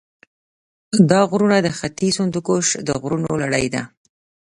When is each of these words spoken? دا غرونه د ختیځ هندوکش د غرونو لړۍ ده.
دا 1.09 1.19
غرونه 1.29 1.57
د 1.61 1.67
ختیځ 1.77 2.15
هندوکش 2.21 2.67
د 2.87 2.89
غرونو 3.01 3.31
لړۍ 3.43 3.65
ده. 3.73 3.83